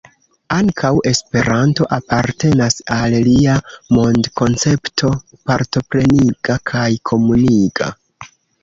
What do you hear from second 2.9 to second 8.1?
al lia mondkoncepto partopreniga kaj komuniga.